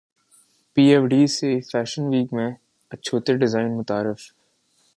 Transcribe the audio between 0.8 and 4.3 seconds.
F D C fashion week میں اچھوتے design متعارف